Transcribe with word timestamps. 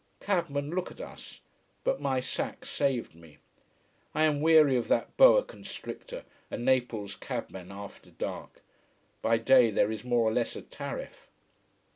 Cabmen 0.19 0.71
look 0.71 0.89
at 0.89 0.99
us. 0.99 1.41
But 1.83 2.01
my 2.01 2.19
sack 2.21 2.65
saved 2.65 3.13
me. 3.13 3.37
I 4.15 4.23
am 4.23 4.41
weary 4.41 4.75
of 4.75 4.87
that 4.87 5.15
boa 5.15 5.43
constrictor, 5.43 6.25
a 6.49 6.57
Naples 6.57 7.15
cabman 7.15 7.71
after 7.71 8.09
dark. 8.09 8.63
By 9.21 9.37
day 9.37 9.69
there 9.69 9.91
is 9.91 10.03
more 10.03 10.27
or 10.27 10.33
less 10.33 10.55
a 10.55 10.63
tariff. 10.63 11.29